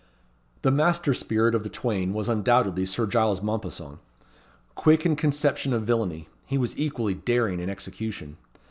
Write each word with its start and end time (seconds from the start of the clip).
The 0.63 0.71
master 0.71 1.13
spirit 1.13 1.53
of 1.53 1.61
the 1.63 1.69
twain 1.69 2.11
was 2.11 2.27
undoubtedly 2.27 2.87
Sir 2.87 3.05
Giles 3.05 3.39
Mompesson. 3.39 3.99
Quick 4.73 5.05
in 5.05 5.15
conception 5.15 5.73
of 5.73 5.83
villainy, 5.83 6.27
he 6.43 6.57
was 6.57 6.75
equally 6.75 7.13
daring 7.13 7.59
in 7.59 7.69
execution. 7.69 8.37